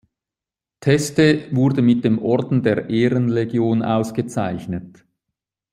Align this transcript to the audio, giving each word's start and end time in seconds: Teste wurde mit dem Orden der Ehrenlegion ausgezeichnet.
Teste 0.79 1.47
wurde 1.55 1.83
mit 1.83 2.03
dem 2.03 2.17
Orden 2.17 2.63
der 2.63 2.89
Ehrenlegion 2.89 3.83
ausgezeichnet. 3.83 5.05